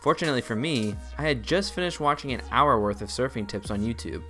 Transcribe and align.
Fortunately 0.00 0.40
for 0.40 0.56
me, 0.56 0.94
I 1.18 1.22
had 1.24 1.42
just 1.42 1.74
finished 1.74 2.00
watching 2.00 2.32
an 2.32 2.40
hour 2.50 2.80
worth 2.80 3.02
of 3.02 3.10
surfing 3.10 3.46
tips 3.46 3.70
on 3.70 3.80
YouTube, 3.80 4.22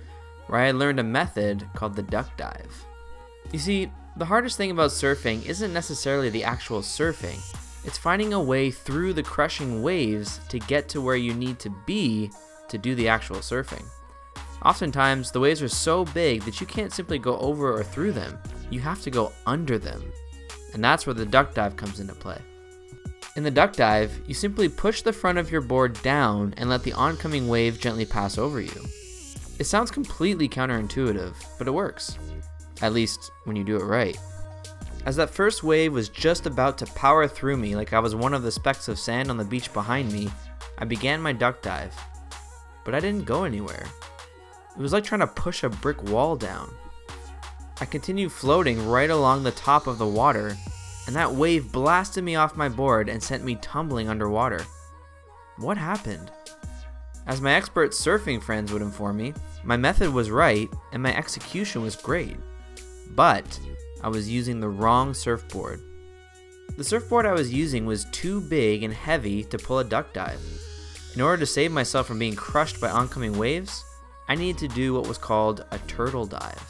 where 0.47 0.59
I 0.59 0.65
had 0.65 0.75
learned 0.75 0.99
a 0.99 1.03
method 1.03 1.65
called 1.73 1.95
the 1.95 2.03
duck 2.03 2.35
dive. 2.35 2.85
You 3.53 3.59
see, 3.59 3.89
the 4.17 4.25
hardest 4.25 4.57
thing 4.57 4.71
about 4.71 4.91
surfing 4.91 5.45
isn't 5.45 5.73
necessarily 5.73 6.29
the 6.29 6.43
actual 6.43 6.81
surfing, 6.81 7.39
it's 7.83 7.97
finding 7.97 8.33
a 8.33 8.41
way 8.41 8.69
through 8.69 9.13
the 9.13 9.23
crushing 9.23 9.81
waves 9.81 10.39
to 10.49 10.59
get 10.59 10.87
to 10.89 11.01
where 11.01 11.15
you 11.15 11.33
need 11.33 11.59
to 11.59 11.69
be 11.85 12.29
to 12.69 12.77
do 12.77 12.93
the 12.93 13.07
actual 13.07 13.37
surfing. 13.37 13.85
Oftentimes, 14.63 15.31
the 15.31 15.39
waves 15.39 15.61
are 15.61 15.67
so 15.67 16.05
big 16.05 16.43
that 16.43 16.61
you 16.61 16.67
can't 16.67 16.93
simply 16.93 17.17
go 17.17 17.37
over 17.39 17.73
or 17.73 17.83
through 17.83 18.11
them, 18.11 18.37
you 18.69 18.79
have 18.79 19.01
to 19.01 19.09
go 19.09 19.31
under 19.47 19.79
them. 19.79 20.03
And 20.73 20.83
that's 20.83 21.07
where 21.07 21.15
the 21.15 21.25
duck 21.25 21.53
dive 21.53 21.75
comes 21.75 21.99
into 21.99 22.13
play. 22.13 22.37
In 23.35 23.43
the 23.43 23.51
duck 23.51 23.73
dive, 23.73 24.11
you 24.27 24.33
simply 24.33 24.69
push 24.69 25.01
the 25.01 25.13
front 25.13 25.37
of 25.37 25.49
your 25.49 25.61
board 25.61 25.99
down 26.03 26.53
and 26.57 26.69
let 26.69 26.83
the 26.83 26.93
oncoming 26.93 27.47
wave 27.47 27.79
gently 27.79 28.05
pass 28.05 28.37
over 28.37 28.61
you. 28.61 28.85
It 29.57 29.65
sounds 29.65 29.89
completely 29.89 30.49
counterintuitive, 30.49 31.33
but 31.57 31.67
it 31.67 31.71
works. 31.71 32.17
At 32.81 32.93
least 32.93 33.31
when 33.45 33.55
you 33.55 33.63
do 33.63 33.77
it 33.77 33.83
right. 33.83 34.17
As 35.05 35.15
that 35.15 35.29
first 35.29 35.63
wave 35.63 35.93
was 35.93 36.09
just 36.09 36.45
about 36.45 36.77
to 36.77 36.85
power 36.85 37.27
through 37.27 37.57
me 37.57 37.75
like 37.75 37.93
I 37.93 37.99
was 37.99 38.15
one 38.15 38.33
of 38.33 38.43
the 38.43 38.51
specks 38.51 38.87
of 38.87 38.99
sand 38.99 39.29
on 39.29 39.37
the 39.37 39.43
beach 39.43 39.73
behind 39.73 40.11
me, 40.11 40.29
I 40.77 40.85
began 40.85 41.21
my 41.21 41.33
duck 41.33 41.61
dive. 41.61 41.95
But 42.85 42.95
I 42.95 42.99
didn't 42.99 43.25
go 43.25 43.43
anywhere. 43.43 43.85
It 44.77 44.81
was 44.81 44.93
like 44.93 45.03
trying 45.03 45.19
to 45.21 45.27
push 45.27 45.63
a 45.63 45.69
brick 45.69 46.01
wall 46.03 46.35
down. 46.35 46.71
I 47.79 47.85
continued 47.85 48.31
floating 48.31 48.87
right 48.87 49.09
along 49.09 49.43
the 49.43 49.51
top 49.51 49.87
of 49.87 49.97
the 49.97 50.07
water, 50.07 50.55
and 51.07 51.15
that 51.15 51.33
wave 51.33 51.71
blasted 51.71 52.23
me 52.23 52.35
off 52.35 52.55
my 52.55 52.69
board 52.69 53.09
and 53.09 53.21
sent 53.21 53.43
me 53.43 53.55
tumbling 53.55 54.07
underwater. 54.07 54.65
What 55.57 55.77
happened? 55.77 56.31
As 57.27 57.41
my 57.41 57.53
expert 57.53 57.91
surfing 57.91 58.41
friends 58.41 58.71
would 58.71 58.81
inform 58.81 59.17
me, 59.17 59.33
my 59.63 59.77
method 59.77 60.11
was 60.13 60.31
right 60.31 60.69
and 60.91 61.01
my 61.01 61.15
execution 61.15 61.81
was 61.81 61.95
great. 61.95 62.37
But 63.15 63.59
I 64.01 64.09
was 64.09 64.29
using 64.29 64.59
the 64.59 64.69
wrong 64.69 65.13
surfboard. 65.13 65.81
The 66.77 66.83
surfboard 66.83 67.25
I 67.25 67.33
was 67.33 67.53
using 67.53 67.85
was 67.85 68.05
too 68.05 68.41
big 68.41 68.83
and 68.83 68.93
heavy 68.93 69.43
to 69.45 69.57
pull 69.57 69.79
a 69.79 69.83
duck 69.83 70.13
dive. 70.13 70.41
In 71.15 71.21
order 71.21 71.37
to 71.41 71.45
save 71.45 71.71
myself 71.71 72.07
from 72.07 72.19
being 72.19 72.35
crushed 72.35 72.79
by 72.79 72.89
oncoming 72.89 73.37
waves, 73.37 73.83
I 74.29 74.35
needed 74.35 74.59
to 74.59 74.75
do 74.75 74.93
what 74.93 75.07
was 75.07 75.17
called 75.17 75.65
a 75.71 75.77
turtle 75.79 76.25
dive. 76.25 76.63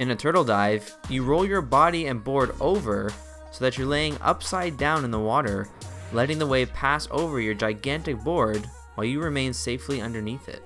In 0.00 0.10
a 0.10 0.16
turtle 0.16 0.44
dive, 0.44 0.92
you 1.08 1.22
roll 1.22 1.44
your 1.44 1.62
body 1.62 2.06
and 2.06 2.24
board 2.24 2.54
over 2.60 3.12
so 3.52 3.64
that 3.64 3.78
you're 3.78 3.86
laying 3.86 4.16
upside 4.22 4.76
down 4.76 5.04
in 5.04 5.10
the 5.10 5.20
water, 5.20 5.68
letting 6.12 6.38
the 6.38 6.46
wave 6.46 6.72
pass 6.72 7.06
over 7.10 7.40
your 7.40 7.54
gigantic 7.54 8.18
board 8.24 8.68
while 8.94 9.04
you 9.04 9.20
remain 9.20 9.52
safely 9.52 10.00
underneath 10.00 10.48
it. 10.48 10.62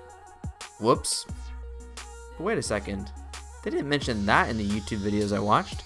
Whoops. 0.80 1.26
Wait 2.38 2.58
a 2.58 2.62
second. 2.62 3.12
They 3.64 3.70
didn't 3.70 3.88
mention 3.88 4.26
that 4.26 4.50
in 4.50 4.58
the 4.58 4.68
YouTube 4.68 4.98
videos 4.98 5.34
I 5.34 5.40
watched. 5.40 5.82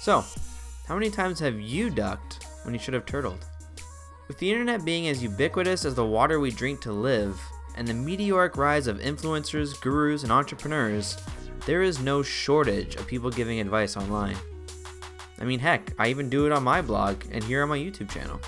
So, 0.00 0.24
how 0.86 0.94
many 0.94 1.10
times 1.10 1.40
have 1.40 1.60
you 1.60 1.90
ducked 1.90 2.46
when 2.62 2.72
you 2.72 2.78
should 2.78 2.94
have 2.94 3.04
turtled? 3.04 3.44
With 4.28 4.38
the 4.38 4.50
internet 4.50 4.84
being 4.84 5.08
as 5.08 5.22
ubiquitous 5.22 5.84
as 5.84 5.96
the 5.96 6.06
water 6.06 6.38
we 6.38 6.52
drink 6.52 6.80
to 6.82 6.92
live, 6.92 7.40
and 7.76 7.86
the 7.86 7.94
meteoric 7.94 8.56
rise 8.56 8.86
of 8.86 8.98
influencers, 8.98 9.80
gurus, 9.80 10.22
and 10.22 10.30
entrepreneurs, 10.30 11.16
there 11.66 11.82
is 11.82 12.00
no 12.00 12.22
shortage 12.22 12.94
of 12.94 13.08
people 13.08 13.30
giving 13.30 13.58
advice 13.58 13.96
online. 13.96 14.36
I 15.40 15.44
mean, 15.44 15.58
heck, 15.58 15.92
I 15.98 16.08
even 16.08 16.30
do 16.30 16.46
it 16.46 16.52
on 16.52 16.62
my 16.62 16.80
blog 16.80 17.24
and 17.32 17.42
here 17.42 17.62
on 17.62 17.68
my 17.68 17.78
YouTube 17.78 18.08
channel. 18.08 18.40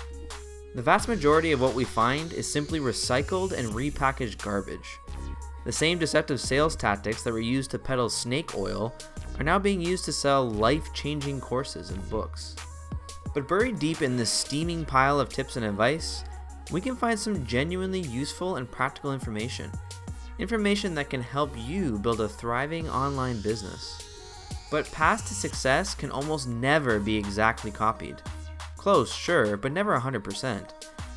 The 0.73 0.81
vast 0.81 1.09
majority 1.09 1.51
of 1.51 1.61
what 1.61 1.75
we 1.75 1.83
find 1.83 2.31
is 2.31 2.51
simply 2.51 2.79
recycled 2.79 3.51
and 3.51 3.69
repackaged 3.69 4.41
garbage. 4.41 4.97
The 5.65 5.71
same 5.71 5.99
deceptive 5.99 6.39
sales 6.39 6.75
tactics 6.75 7.23
that 7.23 7.33
were 7.33 7.39
used 7.39 7.71
to 7.71 7.79
peddle 7.79 8.09
snake 8.09 8.55
oil 8.55 8.93
are 9.37 9.43
now 9.43 9.59
being 9.59 9.81
used 9.81 10.05
to 10.05 10.13
sell 10.13 10.49
life 10.49 10.93
changing 10.93 11.41
courses 11.41 11.89
and 11.91 12.09
books. 12.09 12.55
But 13.33 13.47
buried 13.47 13.79
deep 13.79 14.01
in 14.01 14.17
this 14.17 14.29
steaming 14.29 14.85
pile 14.85 15.19
of 15.19 15.29
tips 15.29 15.55
and 15.55 15.65
advice, 15.65 16.23
we 16.71 16.81
can 16.81 16.95
find 16.95 17.19
some 17.19 17.45
genuinely 17.45 17.99
useful 17.99 18.55
and 18.55 18.69
practical 18.69 19.13
information. 19.13 19.71
Information 20.39 20.95
that 20.95 21.09
can 21.09 21.21
help 21.21 21.51
you 21.57 21.99
build 21.99 22.21
a 22.21 22.29
thriving 22.29 22.89
online 22.89 23.41
business. 23.41 24.01
But 24.71 24.91
paths 24.91 25.27
to 25.29 25.33
success 25.33 25.95
can 25.95 26.11
almost 26.11 26.47
never 26.47 26.99
be 26.99 27.17
exactly 27.17 27.71
copied. 27.71 28.21
Close, 28.77 29.13
sure, 29.13 29.57
but 29.57 29.71
never 29.71 29.97
100%. 29.97 30.69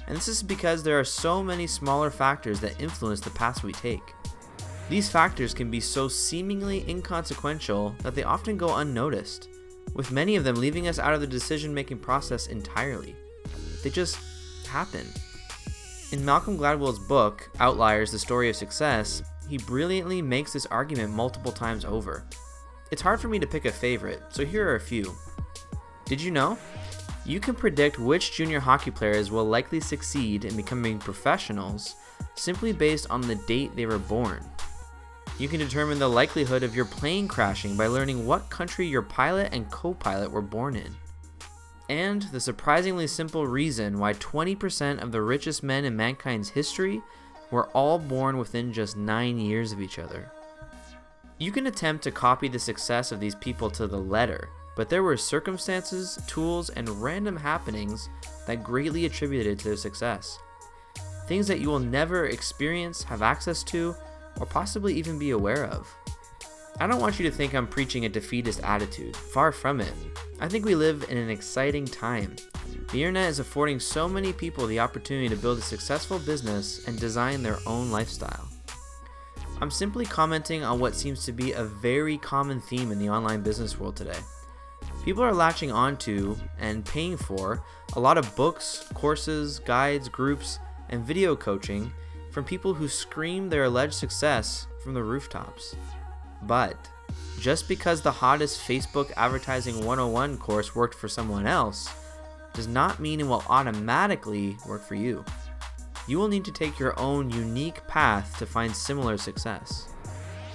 And 0.06 0.16
this 0.16 0.28
is 0.28 0.42
because 0.42 0.82
there 0.82 0.98
are 0.98 1.04
so 1.04 1.42
many 1.42 1.66
smaller 1.66 2.10
factors 2.10 2.60
that 2.60 2.80
influence 2.80 3.20
the 3.20 3.30
paths 3.30 3.62
we 3.62 3.72
take. 3.72 4.14
These 4.92 5.08
factors 5.08 5.54
can 5.54 5.70
be 5.70 5.80
so 5.80 6.06
seemingly 6.06 6.84
inconsequential 6.86 7.96
that 8.02 8.14
they 8.14 8.24
often 8.24 8.58
go 8.58 8.76
unnoticed, 8.76 9.48
with 9.94 10.12
many 10.12 10.36
of 10.36 10.44
them 10.44 10.56
leaving 10.56 10.86
us 10.86 10.98
out 10.98 11.14
of 11.14 11.22
the 11.22 11.26
decision 11.26 11.72
making 11.72 12.00
process 12.00 12.48
entirely. 12.48 13.16
They 13.82 13.88
just 13.88 14.18
happen. 14.66 15.06
In 16.10 16.22
Malcolm 16.22 16.58
Gladwell's 16.58 16.98
book, 16.98 17.48
Outliers 17.58 18.12
The 18.12 18.18
Story 18.18 18.50
of 18.50 18.56
Success, 18.56 19.22
he 19.48 19.56
brilliantly 19.56 20.20
makes 20.20 20.52
this 20.52 20.66
argument 20.66 21.14
multiple 21.14 21.52
times 21.52 21.86
over. 21.86 22.26
It's 22.90 23.00
hard 23.00 23.18
for 23.18 23.28
me 23.28 23.38
to 23.38 23.46
pick 23.46 23.64
a 23.64 23.72
favorite, 23.72 24.22
so 24.28 24.44
here 24.44 24.68
are 24.68 24.76
a 24.76 24.80
few. 24.80 25.10
Did 26.04 26.20
you 26.20 26.30
know? 26.30 26.58
You 27.24 27.40
can 27.40 27.54
predict 27.54 27.98
which 27.98 28.32
junior 28.32 28.60
hockey 28.60 28.90
players 28.90 29.30
will 29.30 29.46
likely 29.46 29.80
succeed 29.80 30.44
in 30.44 30.54
becoming 30.54 30.98
professionals 30.98 31.94
simply 32.34 32.74
based 32.74 33.06
on 33.08 33.22
the 33.22 33.36
date 33.36 33.74
they 33.74 33.86
were 33.86 33.98
born. 33.98 34.44
You 35.38 35.48
can 35.48 35.58
determine 35.58 35.98
the 35.98 36.08
likelihood 36.08 36.62
of 36.62 36.76
your 36.76 36.84
plane 36.84 37.26
crashing 37.26 37.76
by 37.76 37.86
learning 37.86 38.26
what 38.26 38.50
country 38.50 38.86
your 38.86 39.02
pilot 39.02 39.48
and 39.52 39.70
co 39.70 39.94
pilot 39.94 40.30
were 40.30 40.42
born 40.42 40.76
in. 40.76 40.94
And 41.88 42.22
the 42.22 42.40
surprisingly 42.40 43.06
simple 43.06 43.46
reason 43.46 43.98
why 43.98 44.14
20% 44.14 45.02
of 45.02 45.12
the 45.12 45.22
richest 45.22 45.62
men 45.62 45.84
in 45.84 45.96
mankind's 45.96 46.48
history 46.48 47.02
were 47.50 47.66
all 47.68 47.98
born 47.98 48.38
within 48.38 48.72
just 48.72 48.96
9 48.96 49.38
years 49.38 49.72
of 49.72 49.80
each 49.80 49.98
other. 49.98 50.30
You 51.38 51.50
can 51.50 51.66
attempt 51.66 52.04
to 52.04 52.10
copy 52.10 52.48
the 52.48 52.58
success 52.58 53.10
of 53.10 53.18
these 53.18 53.34
people 53.34 53.68
to 53.70 53.86
the 53.86 53.98
letter, 53.98 54.48
but 54.76 54.88
there 54.88 55.02
were 55.02 55.16
circumstances, 55.16 56.18
tools, 56.26 56.70
and 56.70 56.88
random 56.88 57.36
happenings 57.36 58.08
that 58.46 58.62
greatly 58.62 59.06
attributed 59.06 59.58
to 59.58 59.64
their 59.64 59.76
success. 59.76 60.38
Things 61.26 61.46
that 61.48 61.60
you 61.60 61.68
will 61.68 61.78
never 61.78 62.26
experience, 62.26 63.02
have 63.02 63.22
access 63.22 63.62
to, 63.64 63.94
or 64.42 64.46
possibly 64.46 64.92
even 64.94 65.20
be 65.20 65.30
aware 65.30 65.66
of. 65.66 65.94
I 66.80 66.88
don't 66.88 67.00
want 67.00 67.20
you 67.20 67.30
to 67.30 67.34
think 67.34 67.54
I'm 67.54 67.68
preaching 67.68 68.06
a 68.06 68.08
defeatist 68.08 68.60
attitude, 68.64 69.14
far 69.14 69.52
from 69.52 69.80
it. 69.80 69.92
I 70.40 70.48
think 70.48 70.64
we 70.64 70.74
live 70.74 71.06
in 71.08 71.16
an 71.16 71.30
exciting 71.30 71.84
time. 71.84 72.34
The 72.90 73.04
internet 73.04 73.30
is 73.30 73.38
affording 73.38 73.78
so 73.78 74.08
many 74.08 74.32
people 74.32 74.66
the 74.66 74.80
opportunity 74.80 75.28
to 75.28 75.36
build 75.36 75.58
a 75.58 75.62
successful 75.62 76.18
business 76.18 76.88
and 76.88 76.98
design 76.98 77.42
their 77.42 77.58
own 77.66 77.92
lifestyle. 77.92 78.48
I'm 79.60 79.70
simply 79.70 80.04
commenting 80.04 80.64
on 80.64 80.80
what 80.80 80.96
seems 80.96 81.24
to 81.26 81.32
be 81.32 81.52
a 81.52 81.62
very 81.62 82.18
common 82.18 82.60
theme 82.60 82.90
in 82.90 82.98
the 82.98 83.10
online 83.10 83.42
business 83.42 83.78
world 83.78 83.94
today. 83.94 84.18
People 85.04 85.22
are 85.22 85.32
latching 85.32 85.70
onto 85.70 86.36
and 86.58 86.84
paying 86.84 87.16
for 87.16 87.62
a 87.94 88.00
lot 88.00 88.18
of 88.18 88.34
books, 88.34 88.90
courses, 88.94 89.60
guides, 89.60 90.08
groups, 90.08 90.58
and 90.88 91.04
video 91.04 91.36
coaching 91.36 91.92
from 92.32 92.44
people 92.44 92.72
who 92.74 92.88
scream 92.88 93.48
their 93.48 93.64
alleged 93.64 93.94
success 93.94 94.66
from 94.82 94.94
the 94.94 95.02
rooftops. 95.02 95.76
But 96.42 96.76
just 97.38 97.68
because 97.68 98.00
the 98.00 98.10
hottest 98.10 98.66
Facebook 98.66 99.12
Advertising 99.16 99.84
101 99.84 100.38
course 100.38 100.74
worked 100.74 100.94
for 100.94 101.08
someone 101.08 101.46
else 101.46 101.88
does 102.54 102.66
not 102.66 103.00
mean 103.00 103.20
it 103.20 103.26
will 103.26 103.44
automatically 103.48 104.56
work 104.66 104.82
for 104.82 104.94
you. 104.94 105.24
You 106.06 106.18
will 106.18 106.28
need 106.28 106.44
to 106.46 106.52
take 106.52 106.78
your 106.78 106.98
own 106.98 107.30
unique 107.30 107.86
path 107.86 108.38
to 108.38 108.46
find 108.46 108.74
similar 108.74 109.18
success. 109.18 109.88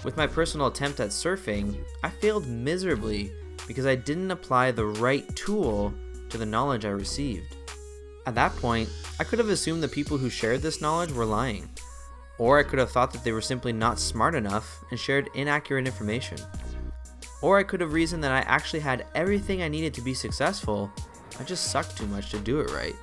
With 0.03 0.17
my 0.17 0.25
personal 0.25 0.67
attempt 0.67 0.99
at 0.99 1.09
surfing, 1.09 1.83
I 2.03 2.09
failed 2.09 2.47
miserably 2.47 3.31
because 3.67 3.85
I 3.85 3.95
didn't 3.95 4.31
apply 4.31 4.71
the 4.71 4.85
right 4.85 5.27
tool 5.35 5.93
to 6.29 6.37
the 6.37 6.45
knowledge 6.45 6.85
I 6.85 6.89
received. 6.89 7.56
At 8.27 8.35
that 8.35 8.57
point, 8.57 8.89
I 9.21 9.23
could 9.23 9.39
have 9.39 9.47
assumed 9.47 9.81
the 9.81 9.87
people 9.87 10.17
who 10.17 10.29
shared 10.29 10.61
this 10.61 10.81
knowledge 10.81 11.13
were 11.13 11.23
lying, 11.23 11.69
or 12.37 12.59
I 12.59 12.63
could 12.63 12.77
have 12.77 12.91
thought 12.91 13.13
that 13.13 13.23
they 13.23 13.31
were 13.31 13.39
simply 13.39 13.71
not 13.71 14.01
smart 14.01 14.35
enough 14.35 14.83
and 14.91 14.99
shared 14.99 15.29
inaccurate 15.33 15.87
information. 15.87 16.37
Or 17.41 17.57
I 17.57 17.63
could 17.63 17.79
have 17.79 17.93
reasoned 17.93 18.21
that 18.25 18.33
I 18.33 18.39
actually 18.39 18.81
had 18.81 19.05
everything 19.15 19.61
I 19.61 19.69
needed 19.69 19.93
to 19.93 20.01
be 20.01 20.13
successful, 20.13 20.91
I 21.39 21.43
just 21.43 21.71
sucked 21.71 21.95
too 21.95 22.07
much 22.07 22.29
to 22.31 22.39
do 22.39 22.59
it 22.59 22.69
right. 22.71 22.95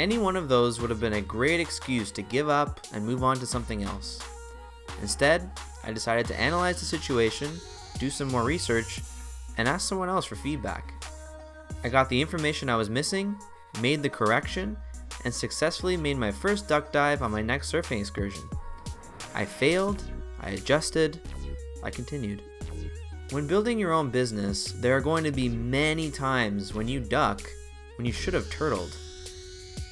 Any 0.00 0.18
one 0.18 0.34
of 0.34 0.48
those 0.48 0.80
would 0.80 0.90
have 0.90 1.00
been 1.00 1.12
a 1.12 1.20
great 1.20 1.60
excuse 1.60 2.10
to 2.10 2.22
give 2.22 2.48
up 2.48 2.80
and 2.92 3.06
move 3.06 3.22
on 3.22 3.36
to 3.36 3.46
something 3.46 3.84
else. 3.84 4.20
Instead, 5.00 5.48
I 5.84 5.92
decided 5.92 6.26
to 6.26 6.40
analyze 6.40 6.80
the 6.80 6.86
situation, 6.86 7.52
do 8.00 8.10
some 8.10 8.32
more 8.32 8.42
research, 8.42 9.00
and 9.58 9.68
ask 9.68 9.88
someone 9.88 10.08
else 10.08 10.24
for 10.24 10.34
feedback. 10.34 10.92
I 11.84 11.88
got 11.88 12.08
the 12.08 12.20
information 12.20 12.68
I 12.68 12.74
was 12.74 12.90
missing, 12.90 13.36
made 13.80 14.02
the 14.02 14.08
correction, 14.08 14.76
and 15.24 15.32
successfully 15.32 15.96
made 15.96 16.18
my 16.18 16.30
first 16.30 16.68
duck 16.68 16.92
dive 16.92 17.22
on 17.22 17.30
my 17.30 17.42
next 17.42 17.72
surfing 17.72 18.00
excursion. 18.00 18.48
I 19.34 19.44
failed, 19.44 20.02
I 20.40 20.50
adjusted, 20.50 21.20
I 21.82 21.90
continued. 21.90 22.42
When 23.30 23.46
building 23.46 23.78
your 23.78 23.92
own 23.92 24.10
business, 24.10 24.72
there 24.72 24.96
are 24.96 25.00
going 25.00 25.24
to 25.24 25.32
be 25.32 25.48
many 25.48 26.10
times 26.10 26.74
when 26.74 26.88
you 26.88 27.00
duck 27.00 27.40
when 27.96 28.06
you 28.06 28.12
should 28.12 28.34
have 28.34 28.50
turtled. 28.50 28.96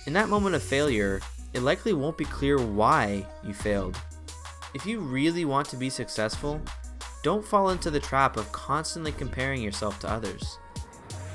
In 0.06 0.12
that 0.14 0.28
moment 0.28 0.54
of 0.54 0.62
failure, 0.62 1.20
it 1.52 1.62
likely 1.62 1.92
won't 1.92 2.18
be 2.18 2.24
clear 2.24 2.58
why 2.58 3.26
you 3.44 3.52
failed. 3.52 4.00
If 4.74 4.86
you 4.86 5.00
really 5.00 5.44
want 5.44 5.68
to 5.68 5.76
be 5.76 5.90
successful, 5.90 6.60
don't 7.22 7.44
fall 7.44 7.70
into 7.70 7.90
the 7.90 8.00
trap 8.00 8.36
of 8.36 8.50
constantly 8.52 9.12
comparing 9.12 9.62
yourself 9.62 9.98
to 10.00 10.10
others. 10.10 10.58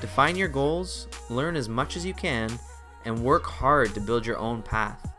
Define 0.00 0.36
your 0.36 0.48
goals, 0.48 1.08
learn 1.28 1.56
as 1.56 1.68
much 1.68 1.96
as 1.96 2.06
you 2.06 2.14
can, 2.14 2.58
and 3.04 3.24
work 3.24 3.44
hard 3.44 3.94
to 3.94 4.00
build 4.00 4.24
your 4.24 4.38
own 4.38 4.62
path. 4.62 5.10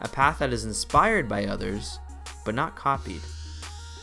A 0.00 0.08
path 0.08 0.38
that 0.38 0.52
is 0.52 0.64
inspired 0.64 1.28
by 1.28 1.46
others, 1.46 1.98
but 2.44 2.54
not 2.54 2.76
copied. 2.76 3.20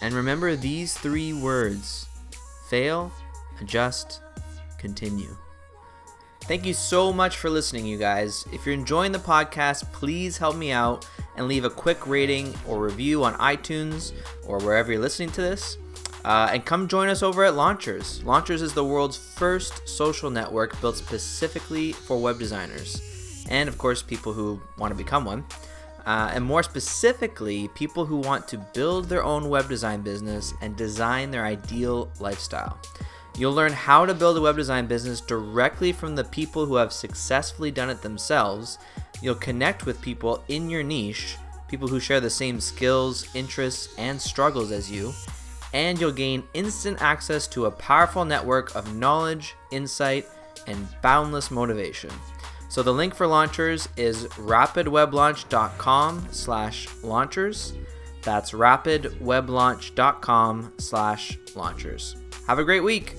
And 0.01 0.13
remember 0.13 0.55
these 0.55 0.97
three 0.97 1.33
words 1.33 2.07
fail, 2.69 3.11
adjust, 3.61 4.21
continue. 4.77 5.35
Thank 6.43 6.65
you 6.65 6.73
so 6.73 7.11
much 7.11 7.37
for 7.37 7.49
listening, 7.49 7.85
you 7.85 7.97
guys. 7.97 8.45
If 8.53 8.65
you're 8.65 8.73
enjoying 8.73 9.11
the 9.11 9.19
podcast, 9.19 9.91
please 9.91 10.37
help 10.37 10.55
me 10.55 10.71
out 10.71 11.05
and 11.35 11.47
leave 11.47 11.65
a 11.65 11.69
quick 11.69 12.07
rating 12.07 12.53
or 12.65 12.79
review 12.79 13.23
on 13.23 13.33
iTunes 13.33 14.13
or 14.45 14.59
wherever 14.59 14.91
you're 14.91 15.01
listening 15.01 15.31
to 15.31 15.41
this. 15.41 15.77
Uh, 16.27 16.49
and 16.51 16.65
come 16.65 16.89
join 16.89 17.07
us 17.07 17.23
over 17.23 17.45
at 17.45 17.55
Launchers. 17.55 18.21
Launchers 18.25 18.61
is 18.61 18.73
the 18.73 18.83
world's 18.83 19.15
first 19.15 19.87
social 19.87 20.29
network 20.29 20.79
built 20.81 20.97
specifically 20.97 21.93
for 21.93 22.17
web 22.17 22.37
designers, 22.37 23.45
and 23.49 23.69
of 23.69 23.77
course, 23.77 24.03
people 24.03 24.33
who 24.33 24.59
want 24.77 24.91
to 24.91 24.97
become 24.97 25.23
one. 25.23 25.45
Uh, 26.05 26.29
and 26.33 26.43
more 26.43 26.63
specifically, 26.63 27.69
people 27.69 28.03
who 28.03 28.17
want 28.17 28.45
to 28.45 28.57
build 28.73 29.07
their 29.07 29.23
own 29.23 29.47
web 29.47 29.69
design 29.69 30.01
business 30.01 30.53
and 30.61 30.75
design 30.75 31.31
their 31.31 31.45
ideal 31.45 32.11
lifestyle. 32.19 32.77
You'll 33.37 33.53
learn 33.53 33.71
how 33.71 34.05
to 34.05 34.13
build 34.13 34.35
a 34.35 34.41
web 34.41 34.57
design 34.57 34.85
business 34.85 35.21
directly 35.21 35.93
from 35.93 36.13
the 36.17 36.25
people 36.25 36.65
who 36.65 36.75
have 36.75 36.91
successfully 36.91 37.71
done 37.71 37.89
it 37.89 38.01
themselves. 38.01 38.79
You'll 39.21 39.35
connect 39.35 39.85
with 39.85 40.01
people 40.01 40.43
in 40.49 40.69
your 40.69 40.83
niche, 40.83 41.37
people 41.69 41.87
who 41.87 42.01
share 42.01 42.19
the 42.19 42.29
same 42.29 42.59
skills, 42.59 43.33
interests, 43.33 43.95
and 43.97 44.19
struggles 44.19 44.73
as 44.73 44.91
you 44.91 45.13
and 45.73 45.99
you'll 45.99 46.11
gain 46.11 46.43
instant 46.53 47.01
access 47.01 47.47
to 47.47 47.65
a 47.65 47.71
powerful 47.71 48.23
network 48.25 48.75
of 48.75 48.95
knowledge, 48.95 49.55
insight, 49.71 50.27
and 50.67 50.87
boundless 51.01 51.49
motivation. 51.51 52.11
So 52.69 52.83
the 52.83 52.93
link 52.93 53.15
for 53.15 53.25
launchers 53.27 53.87
is 53.95 54.25
rapidweblaunch.com 54.25 56.27
slash 56.31 56.87
launchers. 57.03 57.73
That's 58.23 58.51
rapidweblaunch.com 58.51 60.73
slash 60.77 61.37
launchers. 61.55 62.15
Have 62.45 62.59
a 62.59 62.63
great 62.63 62.83
week. 62.83 63.15